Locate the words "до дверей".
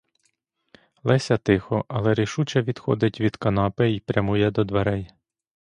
4.51-5.07